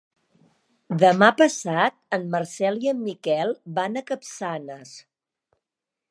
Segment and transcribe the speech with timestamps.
[1.01, 4.95] Demà passat en Marcel i en Miquel van a Capçanes.